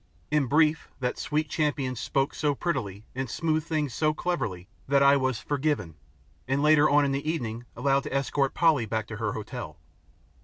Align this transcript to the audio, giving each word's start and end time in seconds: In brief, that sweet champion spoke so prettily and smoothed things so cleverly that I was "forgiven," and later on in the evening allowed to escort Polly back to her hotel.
In 0.31 0.47
brief, 0.47 0.89
that 0.99 1.19
sweet 1.19 1.47
champion 1.47 1.95
spoke 1.95 2.33
so 2.33 2.55
prettily 2.55 3.05
and 3.13 3.29
smoothed 3.29 3.67
things 3.67 3.93
so 3.93 4.15
cleverly 4.15 4.67
that 4.87 5.03
I 5.03 5.15
was 5.15 5.37
"forgiven," 5.37 5.93
and 6.47 6.63
later 6.63 6.89
on 6.89 7.05
in 7.05 7.11
the 7.11 7.29
evening 7.29 7.65
allowed 7.77 8.01
to 8.05 8.11
escort 8.11 8.55
Polly 8.55 8.87
back 8.87 9.05
to 9.09 9.17
her 9.17 9.33
hotel. 9.33 9.77